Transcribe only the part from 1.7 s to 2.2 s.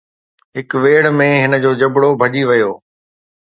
جبرو